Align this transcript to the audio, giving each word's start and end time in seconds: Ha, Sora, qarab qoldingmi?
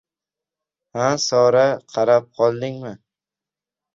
Ha, 1.01 1.09
Sora, 1.25 1.65
qarab 1.95 2.25
qoldingmi? 2.39 2.95